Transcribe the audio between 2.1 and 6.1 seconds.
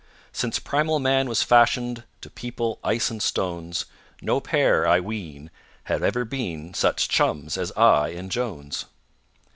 To people ice and stones, No pair, I ween, had